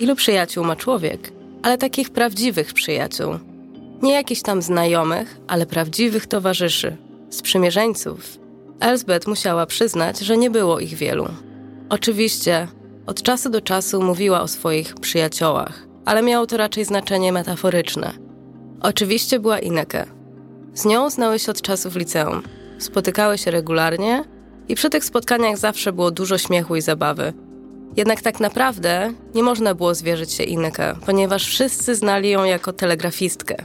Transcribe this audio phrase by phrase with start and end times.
[0.00, 3.38] ilu przyjaciół ma człowiek, ale takich prawdziwych przyjaciół.
[4.02, 6.96] Nie jakichś tam znajomych, ale prawdziwych towarzyszy,
[7.30, 8.38] sprzymierzeńców.
[8.80, 11.28] Elsbeth musiała przyznać, że nie było ich wielu.
[11.88, 12.68] Oczywiście,
[13.06, 18.12] od czasu do czasu mówiła o swoich przyjaciołach, ale miało to raczej znaczenie metaforyczne.
[18.80, 20.06] Oczywiście była Ineke.
[20.74, 22.42] Z nią znały się od czasów liceum.
[22.78, 24.24] Spotykały się regularnie
[24.68, 27.32] i przy tych spotkaniach zawsze było dużo śmiechu i zabawy.
[27.96, 33.56] Jednak tak naprawdę nie można było zwierzyć się Ineke, ponieważ wszyscy znali ją jako telegrafistkę.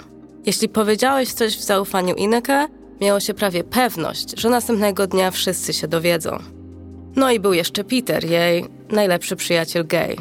[0.45, 2.67] Jeśli powiedziałeś coś w zaufaniu Ineke,
[3.01, 6.39] miało się prawie pewność, że następnego dnia wszyscy się dowiedzą.
[7.15, 10.15] No i był jeszcze Peter, jej najlepszy przyjaciel gay.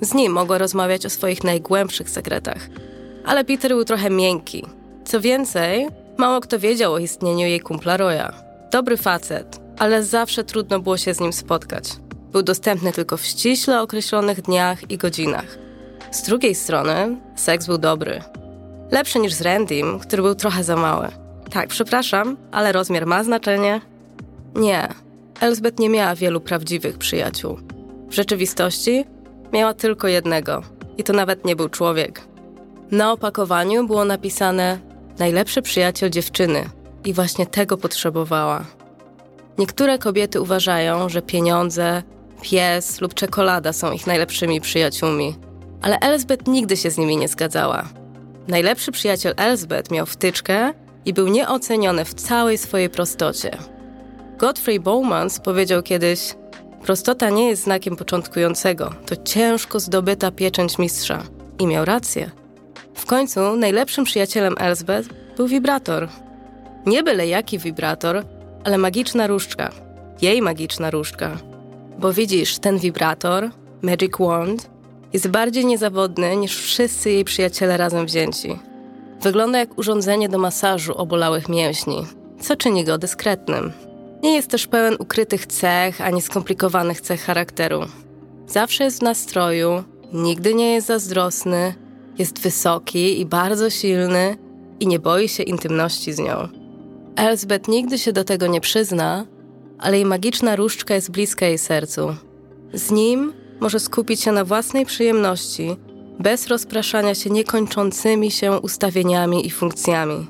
[0.00, 2.68] Z nim mogła rozmawiać o swoich najgłębszych sekretach.
[3.24, 4.64] Ale Peter był trochę miękki.
[5.04, 8.32] Co więcej, mało kto wiedział o istnieniu jej kumpla Roya.
[8.72, 11.84] Dobry facet, ale zawsze trudno było się z nim spotkać.
[12.34, 15.58] Był dostępny tylko w ściśle określonych dniach i godzinach.
[16.10, 18.20] Z drugiej strony, seks był dobry.
[18.90, 21.08] Lepszy niż z Randym, który był trochę za mały.
[21.50, 23.80] Tak, przepraszam, ale rozmiar ma znaczenie?
[24.54, 24.88] Nie.
[25.40, 27.58] Elsbeth nie miała wielu prawdziwych przyjaciół.
[28.08, 29.04] W rzeczywistości
[29.52, 30.62] miała tylko jednego.
[30.98, 32.20] I to nawet nie był człowiek.
[32.90, 34.78] Na opakowaniu było napisane
[35.18, 36.64] najlepszy przyjaciel dziewczyny.
[37.04, 38.64] I właśnie tego potrzebowała.
[39.58, 42.02] Niektóre kobiety uważają, że pieniądze,
[42.44, 45.36] pies lub czekolada są ich najlepszymi przyjaciółmi,
[45.82, 47.84] ale Elsbeth nigdy się z nimi nie zgadzała.
[48.48, 50.72] Najlepszy przyjaciel Elsbeth miał wtyczkę
[51.04, 53.58] i był nieoceniony w całej swojej prostocie.
[54.38, 56.34] Godfrey Bowmans powiedział kiedyś:
[56.82, 61.22] Prostota nie jest znakiem początkującego, to ciężko zdobyta pieczęć mistrza.
[61.58, 62.30] I miał rację.
[62.94, 66.08] W końcu najlepszym przyjacielem Elsbeth był wibrator.
[66.86, 68.24] Nie byle jaki wibrator,
[68.64, 69.70] ale magiczna różdżka.
[70.22, 71.53] Jej magiczna różdżka.
[72.04, 73.50] Bo widzisz, ten wibrator,
[73.82, 74.70] Magic Wand,
[75.12, 78.58] jest bardziej niezawodny niż wszyscy jej przyjaciele razem wzięci.
[79.22, 82.06] Wygląda jak urządzenie do masażu obolałych mięśni,
[82.40, 83.72] co czyni go dyskretnym.
[84.22, 87.80] Nie jest też pełen ukrytych cech ani skomplikowanych cech charakteru.
[88.46, 91.74] Zawsze jest w nastroju, nigdy nie jest zazdrosny,
[92.18, 94.36] jest wysoki i bardzo silny
[94.80, 96.48] i nie boi się intymności z nią.
[97.16, 99.26] Elsbeth nigdy się do tego nie przyzna,
[99.78, 102.16] ale jej magiczna różdżka jest bliska jej sercu.
[102.72, 105.76] Z nim może skupić się na własnej przyjemności,
[106.18, 110.26] bez rozpraszania się niekończącymi się ustawieniami i funkcjami.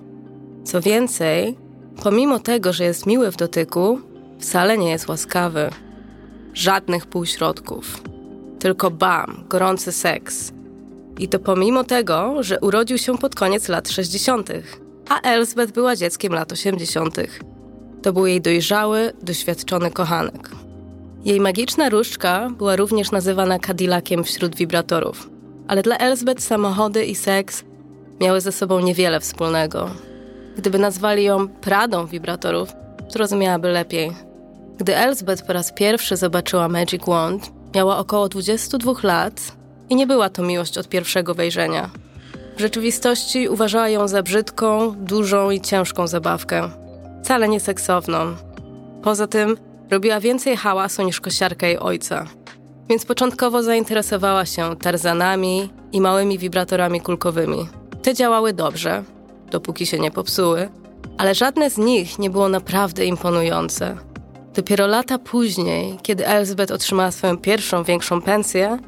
[0.65, 1.57] Co więcej,
[2.03, 4.01] pomimo tego, że jest miły w dotyku,
[4.39, 5.71] wcale nie jest łaskawy.
[6.55, 8.03] Żadnych półśrodków.
[8.59, 10.53] Tylko bam, gorący seks.
[11.19, 14.51] I to pomimo tego, że urodził się pod koniec lat 60.,
[15.09, 17.17] a Elsbeth była dzieckiem lat 80.
[18.05, 20.51] To był jej dojrzały, doświadczony kochanek.
[21.25, 25.31] Jej magiczna różdżka była również nazywana Cadillaciem wśród wibratorów,
[25.69, 27.65] ale dla Elsbeth samochody i seks
[28.21, 29.91] miały ze sobą niewiele wspólnego.
[30.57, 32.73] Gdyby nazwali ją Pradą wibratorów,
[33.09, 34.13] zrozumiałaby lepiej.
[34.79, 39.53] Gdy Elsbeth po raz pierwszy zobaczyła Magic Wand, miała około 22 lat
[39.91, 41.91] i nie była to miłość od pierwszego wejrzenia.
[42.57, 46.84] W rzeczywistości uważała ją za brzydką, dużą i ciężką zabawkę.
[47.25, 48.37] Wcale nie seksowną.
[49.03, 49.57] Poza tym
[49.91, 52.27] robiła więcej hałasu niż kosiarka jej ojca.
[52.89, 57.69] Więc początkowo zainteresowała się tarzanami i małymi wibratorami kulkowymi.
[58.03, 59.03] Te działały dobrze,
[59.51, 60.69] dopóki się nie popsuły,
[61.19, 63.97] ale żadne z nich nie było naprawdę imponujące.
[64.55, 68.79] Dopiero lata później, kiedy Elizabeth otrzymała swoją pierwszą większą pensję,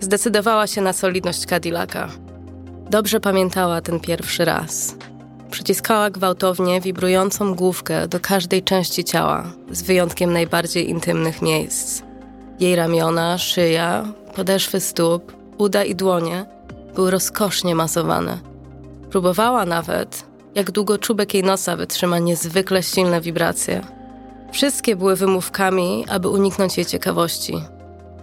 [0.00, 2.08] zdecydowała się na solidność Cadillaca.
[2.90, 4.96] Dobrze pamiętała ten pierwszy raz.
[5.50, 12.02] Przyciskała gwałtownie wibrującą główkę do każdej części ciała, z wyjątkiem najbardziej intymnych miejsc.
[12.60, 14.04] Jej ramiona, szyja,
[14.34, 16.46] podeszwy stóp, uda i dłonie
[16.94, 18.38] były rozkosznie masowane.
[19.10, 23.80] Próbowała nawet, jak długo czubek jej nosa wytrzyma niezwykle silne wibracje.
[24.52, 27.54] Wszystkie były wymówkami, aby uniknąć jej ciekawości.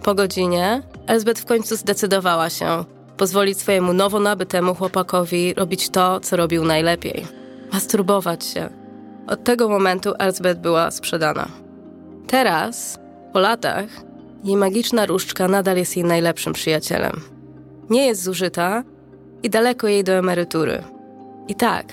[0.02, 2.84] Po godzinie Elzbeth w końcu zdecydowała się
[3.16, 7.44] pozwolić swojemu nowo nabytemu chłopakowi robić to, co robił najlepiej
[7.74, 8.68] masturbować się.
[9.26, 11.48] Od tego momentu Elzbeth była sprzedana.
[12.26, 12.98] Teraz,
[13.32, 13.86] po latach,
[14.44, 17.20] jej magiczna różdżka nadal jest jej najlepszym przyjacielem.
[17.90, 18.82] Nie jest zużyta
[19.42, 20.82] i daleko jej do emerytury.
[21.48, 21.86] I tak,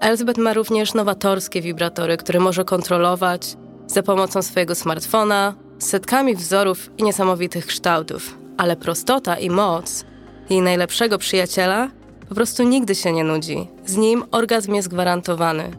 [0.00, 3.56] Elizabeth ma również nowatorskie wibratory, które może kontrolować
[3.86, 8.38] za pomocą swojego smartfona, setkami wzorów i niesamowitych kształtów.
[8.56, 10.04] Ale prostota i moc
[10.52, 11.90] jej najlepszego przyjaciela
[12.28, 13.68] po prostu nigdy się nie nudzi.
[13.86, 15.70] Z nim orgazm jest gwarantowany.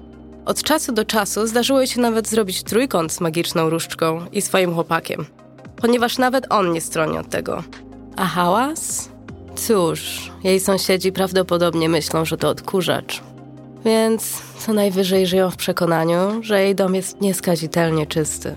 [0.46, 5.26] Od czasu do czasu zdarzyło się nawet zrobić trójkąt z magiczną różdżką i swoim chłopakiem,
[5.76, 7.64] ponieważ nawet on nie stroni od tego.
[8.16, 9.10] A hałas?
[9.56, 13.22] Cóż, jej sąsiedzi prawdopodobnie myślą, że to odkurzacz.
[13.86, 18.56] Więc co najwyżej żyją w przekonaniu, że jej dom jest nieskazitelnie czysty.